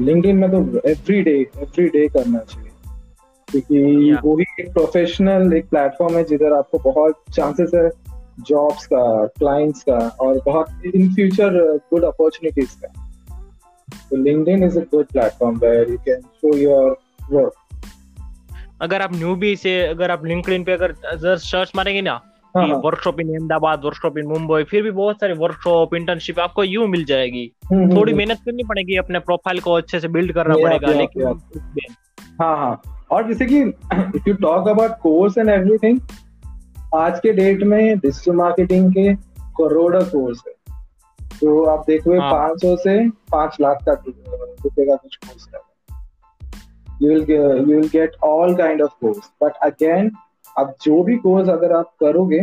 [0.00, 2.70] लिंक्डइन में तो एवरी डे एवरी डे करना चाहिए।
[3.48, 7.88] क्योंकि वो ही एक प्रोफेशनल एक प्लेटफॉर्म है जिधर आपको बहुत चांसेस है
[8.48, 9.04] जॉब्स का
[9.38, 11.58] क्लाइंट्स का और बहुत इन फ्यूचर
[11.90, 12.92] गुड अपॉर्चुनिटीज़ का।
[14.10, 16.98] तो LinkedIn is a good platform where you can show your
[17.32, 17.52] work
[18.82, 22.20] अगर आप न्यूबी से अगर आप लिंक्डइन पे अगर सर्च मारेंगे ना
[22.56, 27.04] workshop in Ahmedabad workshop in Mumbai फिर भी बहुत सारे वर्कशॉप इंटर्नशिप आपको यू मिल
[27.04, 30.54] जाएगी। हम्म, हम्म, थोड़ी हम्म। मेहनत करनी पड़ेगी अपने प्रोफ़ाइल को अच्छे से बिल्ड करना
[30.54, 31.26] पड़ेगा लेकिन
[32.40, 33.60] हाँ हाँ। और जैसे कि
[34.18, 36.00] if you talk about course and everything
[36.94, 39.14] आज के डेट में डिजिटल मार्केटिंग के
[39.58, 40.54] करोड़ों कोर्स है।
[41.40, 44.02] तो आप देखोगे हाँ। 500 से पाँच लाख तक
[44.64, 45.48] रुपए का कुछ course
[47.02, 50.10] you will you will get all kind of course but again
[50.58, 52.40] अब जो भी कोर्स अगर आप करोगे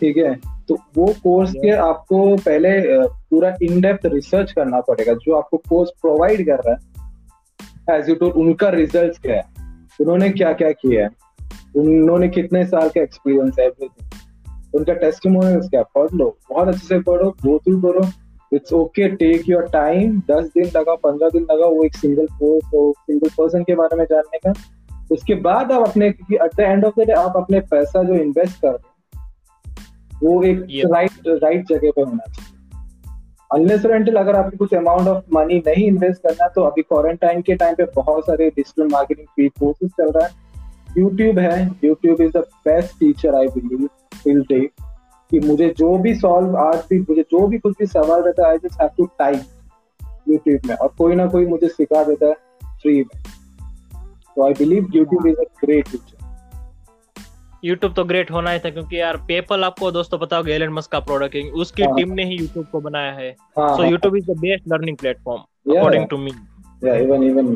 [0.00, 0.34] ठीक है
[0.68, 2.70] तो वो कोर्स के आपको पहले
[3.08, 8.14] पूरा इन डेप्थ रिसर्च करना पड़ेगा। जो आपको कोर्स प्रोवाइड कर रहा है एज यू
[8.14, 9.44] टू उनका रिज़ल्ट क्या है?
[10.00, 11.10] उन्होंने क्या क्या किया है?
[11.76, 13.66] उन्होंने कितने साल का एक्सपीरियंस है?
[13.66, 14.10] एवरीथिंग
[14.76, 18.06] उनका टेस्टिमोनियल्स क्या पढ़ लो। बहुत अच्छे से पढ़ो गो थ्रू करो।
[18.52, 22.66] It's okay take your time दस दिन लगा पंद्रह दिन लगा वो एक सिंगल कोर्स
[22.74, 24.52] हो सिंगल पर्सन के बारे में जानने का।
[25.12, 28.14] उसके बाद आप अपने क्योंकि at the end of the day आप अपने पैसा जो
[28.14, 28.94] इन्वेस्ट कर रहे
[30.22, 30.60] वो एक
[30.92, 32.54] राइट राइट जगह पे होना चाहिए।
[33.50, 37.54] अनलेस रेंटल अगर आपको कुछ अमाउंट ऑफ़ मनी नहीं इन्वेस्ट करना तो अभी क्वारंटाइन के
[37.54, 40.44] टाइम पे बहुत सारे डिजिटल मार्केटिंग फ्री कोर्सेज चल रहा है।
[40.98, 43.88] यूट्यूब है। YouTube is the best teacher I believe
[44.26, 44.60] till day
[45.30, 48.50] कि मुझे जो भी सॉल्व आज भी मुझे जो भी कुछ भी सवाल रहता है
[48.50, 49.40] I just have to type
[50.28, 52.34] YouTube में और कोई ना कोई मुझे सिखा देता है
[52.82, 53.22] फ्री में।
[54.36, 56.14] तो I believe YouTube is a great teacher
[57.64, 60.90] YouTube तो ग्रेट होना ही था क्योंकि यार पेपल आपको दोस्तों पता होगा एलन मस्क
[60.92, 64.16] का प्रोडक्ट है उसकी हाँ। टीम ने ही यूट्यूब को बनाया है। हाँ so YouTube
[64.16, 65.40] is the best learning platform
[65.72, 66.30] according to me
[66.84, 67.54] yeah even even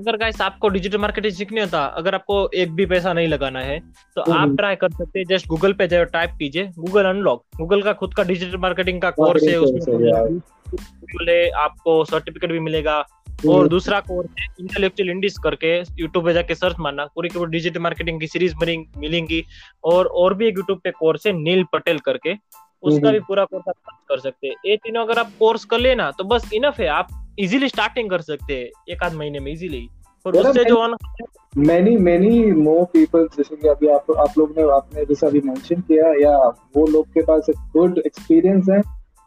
[0.00, 3.78] अगर गाइस आपको डिजिटल मार्केटिंग सीखनी होता अगर आपको एक भी पैसा नहीं लगाना है
[4.16, 7.44] तो हम्म। आप ट्राई कर सकते हैं। जस्ट गूगल पे जाओ टाइप कीजिए गूगल अनलॉक
[7.56, 13.04] गूगल का खुद का डिजिटल मार्केटिंग का कोर्स है है। उसमें आपको सर्टिफिकेट भी मिलेगा।
[13.48, 17.50] और दूसरा कोर्स है इंटेलेक्चुअल इंडिस करके यूट्यूब पे जाके सर्च मारना। पूरी की पूरी
[17.50, 18.54] डिजिटल मार्केटिंग की सीरीज़
[18.98, 19.44] मिलेंगी
[19.84, 22.34] और और भी एक यूट्यूब पे कोर्स है नील पटेल करके।
[22.82, 25.78] उसका हम्म। भी पूरा कोर्स आप कर सकते हैं। ये तीनों अगर आप कोर्स कर
[25.78, 27.08] लेना तो बस इनफ है। आप
[27.40, 29.88] इजीली स्टार्टिंग कर सकते हैं एक आध महीने में इजीली
[30.26, 30.96] और उससे जो on
[31.56, 35.80] many many more people जैसे कि अभी आप आप लोग ने आपने जैसा अभी मेंशन
[35.80, 36.36] किया या
[36.76, 38.80] वो लोग के पास एक गुड एक्सपीरियंस है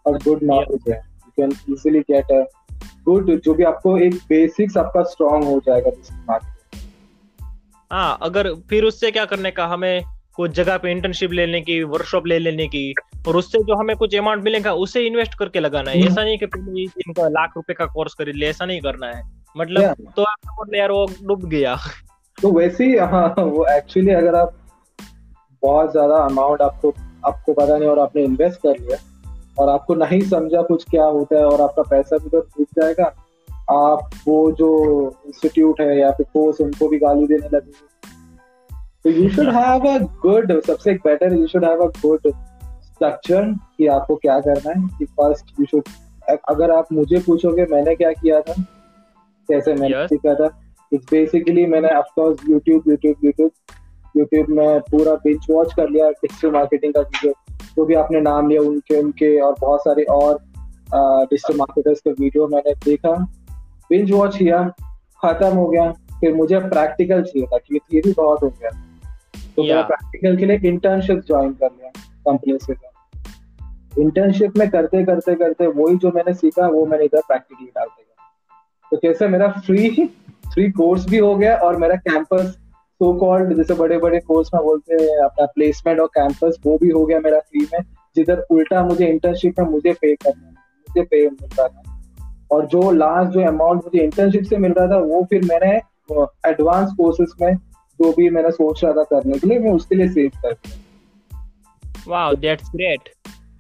[0.05, 2.43] और गुड नॉलेज है। You can easily get a
[3.05, 6.39] good जो भी आपको एक बेसिक्स आपका स्ट्रांग हो जाएगा
[7.91, 10.01] हाँ अगर फिर उससे क्या करने का हमें
[10.37, 12.93] कुछ जगह पे इंटर्नशिप ले लेने की वर्कशॉप ले लेने की
[13.27, 16.45] और उससे जो हमें कुछ अमाउंट मिलेगा उसे इन्वेस्ट करके लगाना है। ऐसा नहीं कि
[16.47, 19.21] पहले इनका लाख रुपए का कोर्स खरीद ले ऐसा नहीं करना है।
[19.55, 21.75] मतलब तो बोल यार वो डूब गया।
[22.37, 24.53] तो वैसे ही हाँ वो एक्चुअली अगर आप
[25.63, 26.93] बहुत ज़्यादा अमाउंट आपको
[27.25, 28.97] आपको पता नहीं और आपने इन्वेस्ट कर लिया
[29.59, 33.13] और आपको नहीं समझा कुछ क्या होता है और आपका पैसा भी तो डूब जाएगा
[33.71, 34.69] आप वो जो
[35.27, 37.91] इंस्टीट्यूट है या फिर कोर्स उनको भी गाली देने लगेंगे।
[39.05, 42.27] तो you should have a good सबसे better you should have a good
[42.83, 45.89] structure कि आपको क्या करना है कि फ़र्स्ट यू शुड
[46.49, 48.53] अगर आप मुझे पूछोगे मैंने क्या किया था
[49.49, 50.09] कैसे मैंने Yes.
[50.09, 50.49] सीखा था
[50.91, 53.51] इट्स बेसिकली मैंने of course YouTube YouTube YouTube
[54.17, 57.33] YouTube में पूरा बिंच वॉच कर लिया डिजिटल मार्केटिंग का वीडियो
[57.75, 60.39] जो भी आपने नाम लिया उनके उनके और बहुत सारे और
[60.93, 63.13] डिजिटल मार्केटर्स के वीडियो मैंने देखा
[63.89, 64.63] बिंच वॉच किया
[65.23, 68.92] खत्म हो गया फिर मुझे प्रैक्टिकल चाहिए था क्योंकि थियरी बहुत हो गया
[69.55, 69.87] तो मैंने Yeah.
[69.87, 71.89] प्रैक्टिकल के लिए इंटर्नशिप ज्वाइन कर लिया
[72.27, 72.75] कंपनी से
[74.01, 78.25] इंटर्नशिप में करते करते करते वही जो मैंने सीखा वो मैंने इधर प्रैक्टिकली डाल दिया।
[78.91, 79.89] तो कैसे मेरा फ्री
[80.53, 82.45] फ्री कोर्स भी हो गया और मेरा कैंपस
[82.93, 86.89] सो कॉल्ड जैसे बड़े बड़े कोर्स में बोलते हैं अपना प्लेसमेंट और कैंपस वो भी
[86.89, 87.79] हो गया मेरा फ्री में
[88.15, 92.03] जिधर उल्टा मुझे इंटर्नशिप में मुझे पे करना मुझे पे मिल रहा था।
[92.51, 95.71] और जो लास्ट जो अमाउंट मुझे इंटर्नशिप से मिल रहा था वो फिर मैंने
[96.49, 97.57] एडवांस कोर्सेज में
[97.99, 100.55] जो भी मैंने सोच रहा था करने के लिए मैं उसके लिए सेव कर
[102.07, 103.09] wow that's great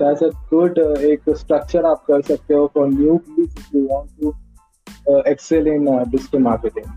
[0.01, 0.79] that's a good
[1.11, 4.33] एक स्ट्रक्चर आप कर सकते हो for new please if you want to
[5.31, 6.91] excel in digital marketing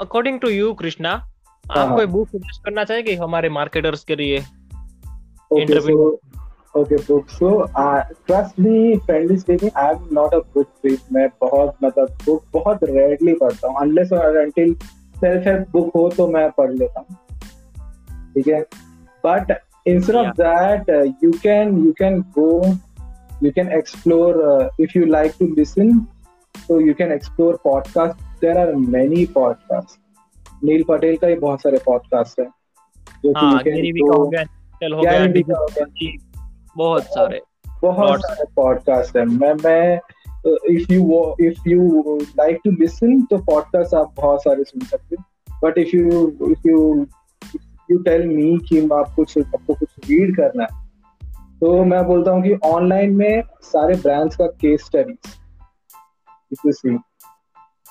[0.00, 1.12] according to you Krishna
[1.64, 4.36] आप कोई बुक सजेस्ट करना चाहेंगे हमारे मार्केटर्स के लिए
[5.50, 6.18] interview
[6.76, 7.66] okay book so
[8.26, 12.84] trust me friendly speaking I am not a book freak मैं बहुत मतलब बुक बहुत
[12.84, 13.76] रेयरली पढ़ता हूँ.
[13.80, 14.74] अनलेस और अनटिल
[15.16, 17.16] सेल्फ हेल्प बुक हो तो मैं पढ़ लेता हूँ.
[18.34, 18.60] ठीक है?
[19.26, 20.30] But instead yeah.
[20.30, 22.48] of that uh, you can you can go
[23.44, 25.92] you can explore uh, if you like to listen
[26.66, 28.26] so you can explore podcast.
[28.42, 29.98] There are many podcasts.
[30.64, 32.46] Neil Patel का ही बहुत सारे podcast है
[33.26, 34.44] जो कि you can हो गया
[36.76, 37.40] बहुत सारे
[37.82, 40.00] बहुत सारे पॉडकास्ट है। मैं मैं
[40.70, 45.24] if you if you like to listen तो पॉडकास्ट आप बहुत सारे सुन सकते हो।
[45.64, 47.06] But if you if you
[47.90, 50.90] you tell me कि आप कुछ आपको कुछ रीड करना है
[51.60, 55.36] तो मैं बोलता हूँ कि ऑनलाइन में सारे ब्रांड्स का केस स्टडीज़
[56.66, 56.90] सी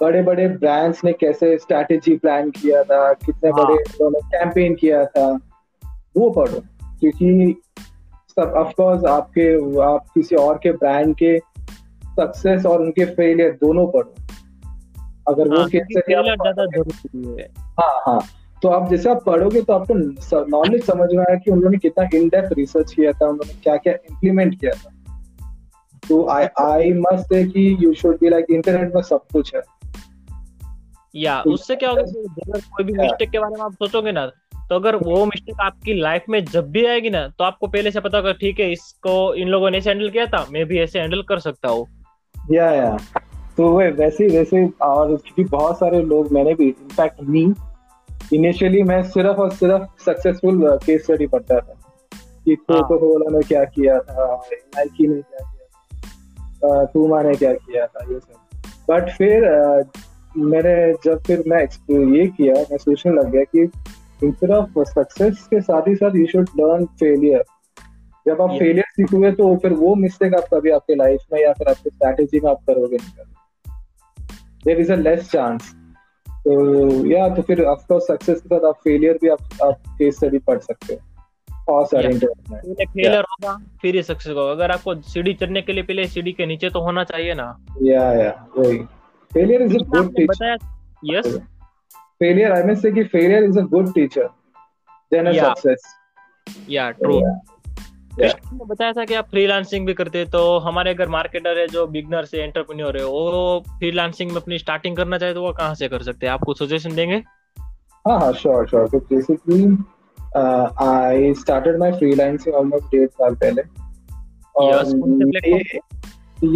[0.02, 3.66] बड़े बड़े ब्रांड्स ने कैसे स्ट्रैटेजी प्लान किया था कितने हाँ.
[3.66, 5.40] बड़े उन्होंने कैंपेन किया था
[6.18, 6.60] वो पढ़ो।
[7.00, 7.62] क्योंकि
[8.30, 11.40] सब ऑफ़ कोर्स आपके आप किसी और के ब्रांड के
[12.06, 14.16] सक्सेस और उनके फेलियर दोनों पढ़ो
[15.28, 16.14] अगर वो हाँ, कैसे
[17.82, 18.22] हाँ। हाँ।
[18.62, 19.94] तो आप जैसे आप पढ़ोगे तो आपको
[20.46, 23.94] नॉलेज समझ में आया कि उन्होंने कितना इन डेप्थ रिसर्च किया था उन्होंने क्या क्या
[23.94, 24.92] इम्प्लीमेंट किया था।
[26.10, 29.62] तो आई आई मस्ट से कि you should be like internet में सब कुछ है।
[31.16, 32.04] या तो उससे क्या होगा
[32.60, 34.32] कोई भी मिस्टेक के बारे में आप सोचोगे ना
[34.70, 38.00] तो अगर वो मिस्टेक आपकी लाइफ में जब भी आएगी ना तो आपको पहले से
[38.00, 41.00] पता होगा ठीक है इसको इन लोगों ने ऐसे हैंडल किया था मैं भी ऐसे
[41.00, 41.88] हैंडल कर सकता हूँ.
[42.52, 42.98] या या।
[43.58, 47.54] तो वैसे वैसे और क्योंकि बहुत सारे लोग मैंने भी इनफैक्ट मी
[48.34, 51.76] इनिशियली मैं सिर्फ़ और सिर्फ़ सक्सेसफुल केस स्टडी पढ़ता था।
[52.46, 57.54] कि कोको कोला ने क्या किया था नाइकी ने क्या किया था टूमा ने क्या
[57.54, 59.42] किया था ये सब। बट फिर
[60.38, 61.64] मैंने जब फिर मैं
[62.18, 63.72] ये किया मैं सोचने लग गया कि
[64.24, 67.44] इंस्टेड ऑफ़ सक्सेस के साथ ही साथ यू शुड लर्न फेलियर
[68.28, 71.68] जब आप फेलियर सीखोगे तो फिर वो मिस्टेक आप कभी आपके लाइफ में या फिर
[71.68, 73.26] आपके स्ट्रैटेजी में आप करोगे नहीं
[74.66, 75.76] there is a less chance
[76.30, 80.38] तो या तो फिर ऑफकोर्स सक्सेस के साथ आप फेलियर भी आप आप केस स्टडी
[80.38, 81.00] पढ़ सकते हो.
[81.68, 84.52] बहुत सारे फेलियर होगा फिर ही सक्सेस होगा.
[84.52, 87.48] अगर आपको सीढ़ी चढ़ने के लिए पहले सीढ़ी के नीचे तो होना चाहिए ना?
[87.84, 88.78] या या वही.
[89.32, 90.58] Failure is a good teacher
[91.06, 91.40] yes
[92.22, 94.28] failure i must say ki failure is a good teacher.
[95.12, 95.54] Than a yeah.
[95.54, 95.82] success.
[96.70, 97.22] Yeah true.
[98.18, 98.36] Yeah.
[98.54, 101.86] ने बताया था कि आप फ्रीलांसिंग भी करते हैं तो हमारे अगर मार्केटर है जो
[101.88, 105.88] बिगनर से एंटरप्रेन्योर है वो फ्रीलांसिंग में अपनी स्टार्टिंग करना चाहे तो वो कहाँ से
[105.88, 106.34] कर सकते हैं?
[106.34, 107.16] आप कुछ सजेशन देंगे?
[108.08, 109.64] हाँ हाँ श्योर श्योर तो basically
[110.88, 113.62] I started my freelancing almost डेढ़ साल पहले।
[114.56, 114.88] और
[115.48, 115.80] ये,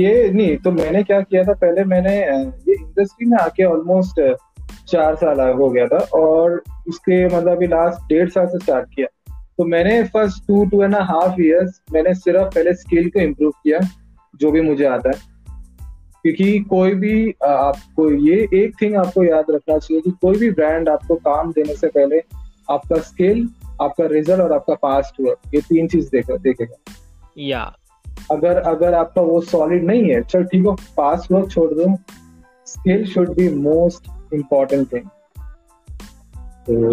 [0.01, 1.53] ये नहीं तो मैंने क्या किया था?
[1.53, 4.19] पहले मैंने ये इंडस्ट्री में आके ऑलमोस्ट
[4.87, 9.07] चार साल हो गया था और उसके मतलब अभी लास्ट डेढ़ साल से स्टार्ट किया।
[9.57, 13.79] तो मैंने first two two and half years मैंने सिर्फ़ पहले स्किल को इम्प्रूव किया
[14.35, 15.33] जो भी मुझे आता है।
[16.23, 20.89] क्योंकि कोई भी आपको ये एक थिंग आपको याद रखना चाहिए कि कोई भी ब्रांड
[20.89, 22.23] आपको काम देने से पहले
[22.71, 23.49] आपका स्किल
[23.81, 26.93] आपका रिज़ल्ट और आपका पास्ट वर्क ये तीन चीज़ देखेगा देखेगा।
[27.37, 27.75] या।
[28.31, 31.97] अगर अगर आपका वो सॉलिड नहीं है चल ठीक हो पास्ट वर्क छोड़ दो
[32.65, 35.09] skill should be most important thing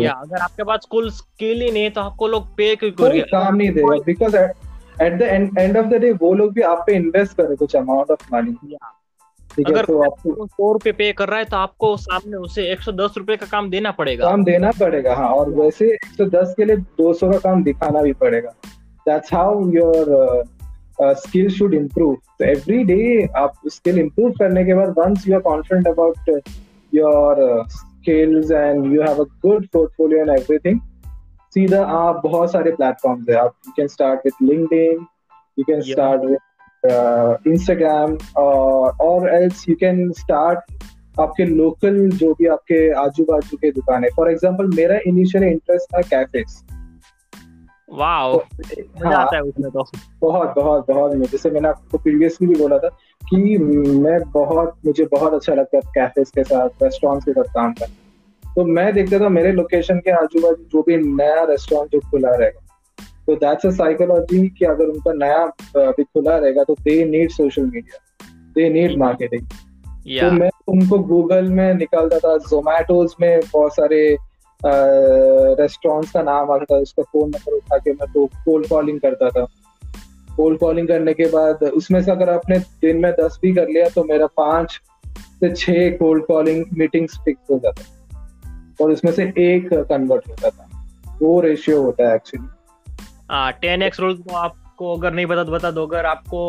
[0.00, 3.20] या अगर आपके पास कुल स्किल ही नहीं तो आपको लोग पे क्यों करेंगे?
[3.22, 5.22] काम नहीं देगा because at the
[5.58, 8.76] end of the day वो लोग भी आप पे इन्वेस्ट करे कुछ अमाउंट ऑफ़ मनी
[9.66, 12.92] अगर तो आपको सौ रुपए पे कर रहा है तो आपको सामने उसे एक सौ
[12.94, 16.54] दस रुपए का काम देना पड़ेगा। काम देना पड़ेगा हाँ और वैसे एक सौ दस
[16.56, 18.50] के लिए दो सौ का काम दिखाना भी पड़ेगा।
[19.06, 20.44] That's how your
[21.18, 25.40] skill should improve तो एवरी डे आप स्किल इम्प्रूव करने के बाद once you are
[25.40, 26.30] confident about
[26.92, 30.78] your uh, skills and you have a good portfolio and everything.
[31.54, 35.06] सीधा आप बहुत सारे प्लेटफॉर्म्स है आप you can start with LinkedIn
[35.58, 40.58] you can start with Instagram और एल्स यू कैन स्टार्ट
[41.20, 45.94] आपके local जो भी आपके आजू बाजू के दुकान है। फॉर एग्ज़ाम्पल मेरा इनिशियल इंटरेस्ट
[45.96, 46.62] था कैफेज
[47.92, 48.36] वाओ
[49.04, 49.84] हाँ। है तो।
[50.20, 52.88] बहुत बहुत बहुत। जैसे मैंने आपको प्रीवियसली भी बोला था
[53.30, 57.72] कि मैं बहुत मुझे बहुत अच्छा लगता है कैफेज के साथ रेस्टोरेंट्स के साथ काम
[57.72, 62.00] करना। तो मैं देखता था मेरे लोकेशन के आजू बाजू जो भी नया रेस्टोरेंट जो
[62.10, 62.60] खुला रहेगा।
[63.26, 65.42] तो दैट्स अ साइकोलॉजी कि अगर उनका नया
[65.82, 67.98] अभी खुला रहेगा तो they need social media
[68.54, 69.46] they need marketing
[70.20, 74.02] तो मैं उनको गूगल में निकालता था जोमेटोज में बहुत सारे
[74.60, 79.28] रेस्टोरेंट्स का नाम आता था उसका फ़ोन नंबर उठा के मैं तो कोल्ड कॉलिंग करता
[79.30, 79.46] था।
[80.40, 83.88] कोल्ड कॉलिंग करने के बाद उसमें से अगर आपने दिन में दस भी कर लिया
[83.88, 84.80] तो मेरा पाँच
[85.40, 87.82] से छह कोल्ड कॉलिंग मीटिंग्स फिक्स हो जाता
[88.80, 90.66] और उसमें से एक कन्वर्ट होता था।
[91.22, 92.48] वो रेशियो होता है एक्चुअली
[93.30, 96.40] हाँ टेन एक्स रूल तो आपको अगर नहीं बता तो बता दो। अगर आपको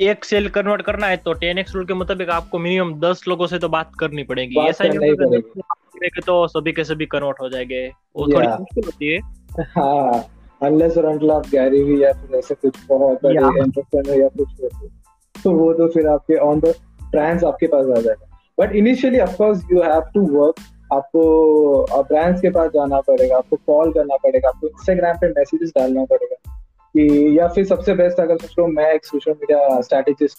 [0.00, 3.46] एक सेल कन्वर्ट करना है तो टेन एक्स रूल के मुताबिक आपको मिनिमम दस लोगों
[3.46, 7.48] से तो बात करनी पड़ेगी। ऐसा नहीं ही पड़ेगी। तो सभी के सभी कन्वर्ट हो
[7.48, 9.20] जाएँगे। वो थोड़ी मुश्किल होती है।
[9.68, 10.24] हाँ।
[10.62, 13.34] अनलेस और until आप गैरी भी या फिर ऐसे कुछ बहुत बड़े.
[13.34, 14.88] एंटरप्रेन्योर या कुछ होते
[15.44, 16.74] तो वो तो फिर आपके ऑन द
[17.10, 20.54] ब्रांड्स आपके पास आ जाएगा। But initially of course you have to work
[20.92, 26.04] आपको ब्रांड्स के पास जाना पड़ेगा आपको कॉल करना पड़ेगा आपको इंस्टाग्राम पे मैसेजेस डालना
[26.04, 26.36] पड़ेगा
[26.96, 30.38] कि या फिर सबसे बेस्ट अगर सोच लो मैं एक सोशल मीडिया स्ट्रैटेजिस्ट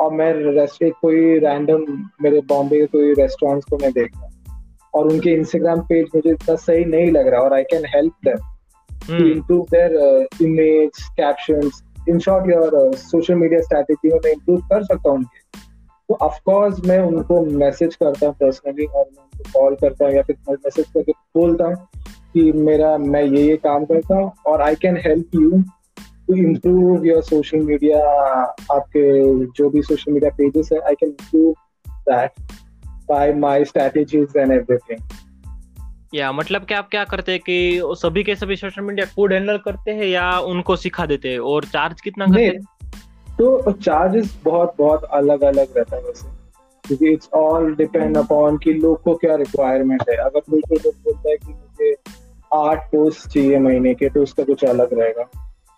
[0.00, 4.32] और मैं रेस्ट कोई रैंडम मेरे बॉम्बे के कोई रेस्टोरेंट्स को मैं देख रहा हूँ
[4.94, 8.57] और उनके इंस्टाग्राम पेज मुझे इतना सही नहीं लग रहा और I can help them
[9.08, 11.82] to हम्म, improve their uh, image, captions.
[12.08, 15.58] In short, your uh, social media strategy में मैं improve कर सकता हूँ उनके।
[16.08, 20.14] तो ऑफ़ कोर्स मैं उनको मैसेज करता हूँ पर्सनली और मैं उनको कॉल करता हूँ
[20.14, 21.88] या फिर मैसेज करके बोलता हूँ
[22.34, 25.50] कि मेरा मैं ये ये काम करता हूँ और I can help you
[25.98, 28.04] to improve your social media
[28.72, 29.12] आपके
[29.46, 31.54] जो भी सोशल मीडिया पेजेस है I can improve
[31.86, 32.30] that
[33.08, 35.00] by my strategies and everything
[36.14, 39.58] या मतलब कि आप क्या करते हैं कि सभी के सभी सोशल मीडिया खुद हैंडल
[39.58, 41.38] करते हैं या उनको सिखा देते हैं?
[41.38, 42.60] और चार्ज कितना करते हैं?
[43.38, 46.28] तो चार्जेस बहुत बहुत अलग अलग रहता है वैसे।
[46.84, 50.94] क्योंकि इट्स ऑल डिपेंड अपॉन कि लोग को क्या रिक्वायरमेंट है। अगर कोई कोई लोग
[50.94, 51.94] बोलता है कि मुझे
[52.54, 55.22] आठ पोस्ट चाहिए महीने के तो उसका कुछ अलग रहेगा।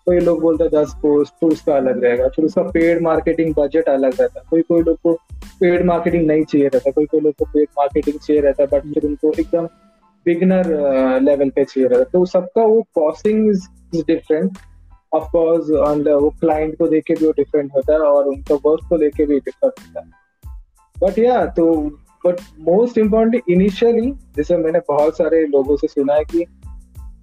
[0.05, 3.89] कोई लोग बोलता है दस पोस्ट तो उसका अलग रहेगा। फिर उसका पेड मार्केटिंग बजट
[3.89, 5.13] अलग रहता है। कोई कोई लोग को
[5.59, 8.93] पेड मार्केटिंग नहीं चाहिए रहता। कोई कोई लोग को पेड मार्केटिंग चाहिए रहता है बट
[8.93, 9.67] फिर उनको एकदम
[10.25, 10.67] बिगनर
[11.21, 13.53] लेवल पे चाहिए रहता तो सबका वो कॉस्टिंग
[14.07, 14.57] डिफरेंट
[15.13, 15.69] ऑफ़ कोर्स
[16.07, 19.15] वो क्लाइंट को देख के भी वो डिफरेंट होता है और उनका वर्क को देख
[19.15, 20.09] के भी डिफरेंट होता है।
[20.95, 21.65] बट या तो
[22.25, 26.45] बट मोस्ट इम्पोर्टेंटली इनिशियली जैसे मैंने बहुत सारे लोगों से सुना है कि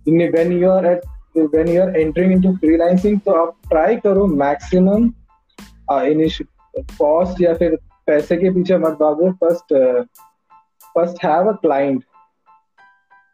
[0.09, 1.01] when you are at
[1.37, 5.09] when you are entering entering into freelancing तो आप ट्राई करो मैक्सिमम
[5.91, 9.75] कॉस्ट या फिर पैसे के पीछे मत भागो। First
[10.95, 12.05] first have a client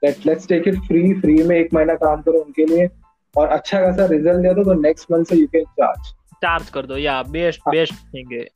[0.04, 2.88] let let's take it free free में एक महीना काम करो उनके लिए
[3.34, 6.12] और अच्छा खासा रिज़ल्ट दे दो तो नेक्स्ट मंथ से यू कैन चार्ज
[6.42, 8.46] चार्ज कर दो या बेस्ट। बेस्ट थिंग है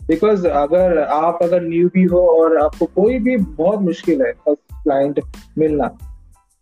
[0.00, 4.82] बिकॉज़ अगर आप अगर न्यू भी हो और आपको कोई भी बहुत मुश्किल है फ़र्स्ट
[4.82, 5.20] क्लाइंट
[5.58, 5.90] मिलना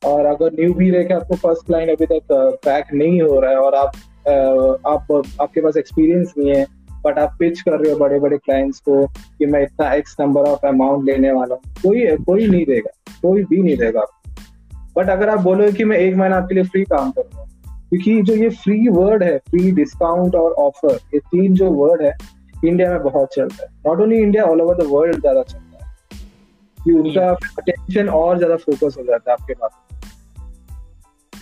[0.03, 2.33] और अगर न्यू भी रह के आपको फ़र्स्ट क्लाइंट अभी तक
[2.65, 3.93] पैक नहीं हो रहा है और आप
[4.87, 6.67] आप आपके पास एक्सपीरियंस नहीं है
[7.05, 9.07] बट आप पिच कर रहे हो बड़े बड़े क्लाइंट्स को
[9.39, 12.91] कि मैं इतना एक्स नंबर ऑफ़ अमाउंट लेने वाला हूँ कोई कोई नहीं देगा
[13.23, 14.05] कोई भी नहीं देगा
[14.97, 17.45] बट अगर आप बोलोगे कि मैं एक महीना आपके लिए फ्री काम करूँगा
[17.91, 22.13] क्योंकि जो ये फ्री वर्ड है फ्री डिस्काउंट और ऑफ़र ये तीन जो वर्ड है
[22.65, 25.95] इंडिया में बहुत चलता है। Not only India all over the world ज़्यादा चलता है।
[26.85, 29.71] कि उनका अटेंशन और ज़्यादा फोकस हो जाता है आपके पास।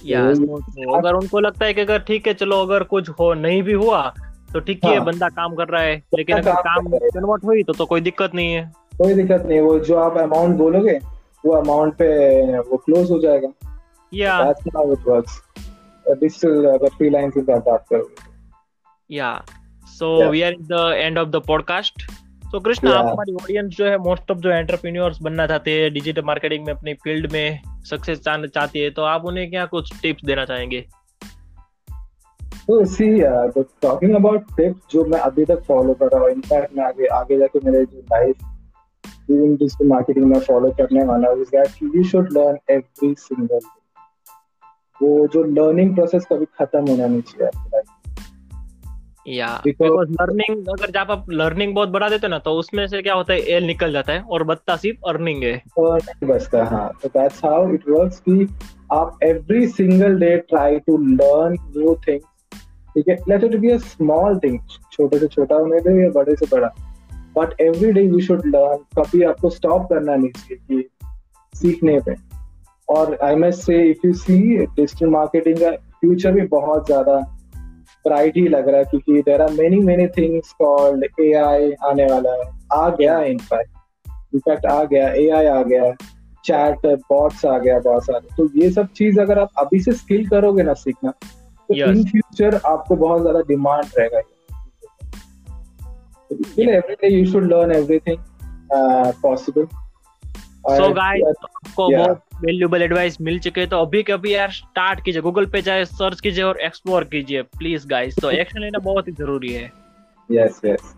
[0.07, 3.35] या तो- तो अगर उनको लगता है कि अगर ठीक है चलो अगर कुछ हो
[3.35, 4.15] नहीं भी हुआ
[4.53, 7.73] तो ठीक है हाँ। बंदा काम कर रहा है। लेकिन अगर काम। कन्वर्ट हुई तो
[7.73, 10.99] तो कोई दिक्कत नहीं है। कोई दिक्कत नहीं वो जो आप अमाउंट बोलोगे
[11.47, 12.09] वो अमाउंट पे
[12.59, 13.49] वो क्लोज हो जाएगा।
[14.15, 15.41] या that's how it works
[16.09, 18.33] digital अगर फ्रीलांसिंग का बात करोगे
[19.11, 19.45] या
[19.85, 20.31] so Yeah.
[20.31, 22.11] We are in the end of the podcast
[22.53, 26.23] तो कृष्णा आप हमारी ऑडियंस जो है मोस्ट ऑफ़ जो एंटरप्रेन्योर्स बनना चाहते हैं डिजिटल
[26.23, 30.45] मार्केटिंग में अपनी फ़ील्ड में सक्सेस चाहती है तो आप उन्हें क्या कुछ टिप्स देना
[30.45, 30.81] चाहेंगे?
[32.43, 33.21] तो सी
[33.83, 37.39] टॉकिंग अबाउट टिप्स जो मैं अभी तक फॉलो कर रहा हूँ इनफैक्ट मैं आगे आगे
[37.39, 38.37] जाके मेरे जो लाइफ
[39.31, 43.61] इन डिजिटल मार्केटिंग में फॉलो करने वाला is that you should learn every single
[45.03, 47.99] वो जो लर्निंग प्रोसेस कभी खत्म होना नहीं चाहिए आपकी लाइफ
[49.29, 53.03] या बिकॉज़ लर्निंग अगर जब आप लर्निंग बहुत बढ़ा देते हो ना तो उसमें से
[53.03, 56.91] क्या होता है एल निकल जाता है और बचता सिर्फ़ अर्निंग है। और बचता हाँ
[57.03, 58.49] तो दैट्स हाउ इट वर्क्स कि
[58.93, 62.25] आप every single day try to learn new things
[62.95, 63.17] ठीक है?
[63.29, 64.59] Let it be a small thing
[64.93, 66.69] छोटे से छोटा होने दे या बड़े से बड़ा।
[67.37, 70.83] But every day you should learn कभी आपको स्टॉप करना नहीं चाहिए
[71.55, 72.15] सीखने पे।
[72.89, 77.19] और I must say if you see digital marketing का फ्यूचर भी बहुत ज़्यादा
[78.05, 82.07] ब्राइट ही लग रहा है क्योंकि there are many many things called A I आने
[82.07, 85.95] वाला है। आ गया है इनफैक्ट इनफैक्ट आ गया। ए आई आ गया। है
[86.45, 90.27] चैट बॉट्स आ गया बहुत सारे। तो ये सब चीज़ अगर आप अभी से स्किल
[90.29, 91.89] करोगे ना सीखना तो Yes.
[91.89, 94.21] इन फ्यूचर आपको बहुत ज़्यादा डिमांड रहेगा।
[96.69, 98.21] Every you should learn everything
[98.77, 99.67] uh, possible.
[100.71, 101.89] So guys आपको.
[101.91, 105.85] बहुत वैल्यूबल एडवाइस मिल चुके हैं तो अभी कभी यार स्टार्ट कीजिए गूगल पे जाए
[105.85, 109.71] सर्च कीजिए और एक्सप्लोर कीजिए प्लीज़ गाइस तो एक्शन लेना बहुत ही ज़रूरी है
[110.31, 110.95] yes yes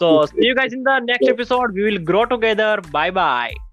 [0.00, 1.72] So see you guys in the next episode.
[1.72, 2.80] We will grow together.
[2.92, 3.65] Bye bye.